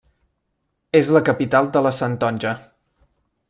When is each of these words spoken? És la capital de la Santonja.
És 1.01 1.11
la 1.17 1.21
capital 1.29 1.69
de 1.77 1.85
la 1.89 1.93
Santonja. 2.01 2.59